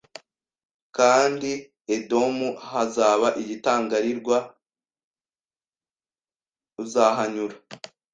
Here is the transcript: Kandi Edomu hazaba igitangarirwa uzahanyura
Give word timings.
Kandi 0.97 1.51
Edomu 1.95 2.49
hazaba 2.69 3.27
igitangarirwa 3.41 4.37
uzahanyura 6.83 7.55